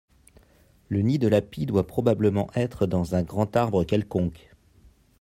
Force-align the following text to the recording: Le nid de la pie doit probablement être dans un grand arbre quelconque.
Le 0.89 1.03
nid 1.03 1.19
de 1.19 1.27
la 1.27 1.43
pie 1.43 1.67
doit 1.67 1.85
probablement 1.85 2.49
être 2.55 2.87
dans 2.87 3.13
un 3.13 3.21
grand 3.21 3.55
arbre 3.55 3.83
quelconque. 3.83 4.49